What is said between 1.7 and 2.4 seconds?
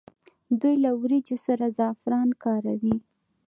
زعفران